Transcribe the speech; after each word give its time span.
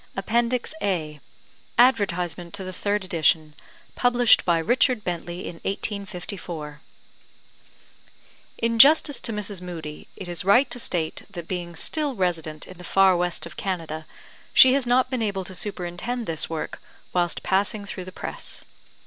APPENDIX 0.17 0.73
A 0.81 1.19
ADVERTISEMENT 1.77 2.55
TO 2.55 2.63
THE 2.63 2.73
THIRD 2.73 3.05
EDITION 3.05 3.53
Published 3.93 4.43
by 4.45 4.57
Richard 4.57 5.03
Bentley 5.03 5.41
in 5.41 5.57
1854 5.57 6.81
In 8.57 8.79
justice 8.79 9.19
to 9.19 9.31
Mrs. 9.31 9.61
Moodie, 9.61 10.07
it 10.15 10.27
is 10.27 10.43
right 10.43 10.67
to 10.71 10.79
state 10.79 11.25
that 11.29 11.47
being 11.47 11.75
still 11.75 12.15
resident 12.15 12.65
in 12.65 12.79
the 12.79 12.83
far 12.83 13.15
west 13.15 13.45
of 13.45 13.57
Canada, 13.57 14.07
she 14.55 14.73
has 14.73 14.87
not 14.87 15.11
been 15.11 15.21
able 15.21 15.45
to 15.45 15.53
superintend 15.53 16.25
this 16.25 16.49
work 16.49 16.81
whilst 17.13 17.43
passing 17.43 17.85
through 17.85 18.05
the 18.05 18.11
press. 18.11 18.63